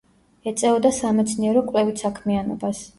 ეწეოდა 0.51 0.93
სამეცნიერო 1.01 1.65
კვლევით 1.71 2.05
საქმიანობას. 2.09 2.87